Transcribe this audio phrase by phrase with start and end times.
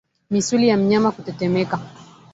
[0.29, 1.79] Misuli ya mnyama kutetemeka